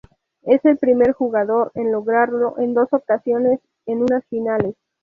Es 0.41 0.65
el 0.65 0.79
primer 0.79 1.11
jugador 1.11 1.71
en 1.75 1.91
lograrlo 1.91 2.57
en 2.57 2.73
dos 2.73 2.87
ocasiones 2.91 3.59
en 3.85 4.01
unas 4.01 4.25
finales. 4.29 4.73